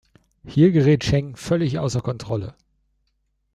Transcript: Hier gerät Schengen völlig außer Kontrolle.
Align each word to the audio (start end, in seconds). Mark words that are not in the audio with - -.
Hier 0.47 0.71
gerät 0.71 1.03
Schengen 1.03 1.35
völlig 1.35 1.77
außer 1.77 2.01
Kontrolle. 2.01 2.55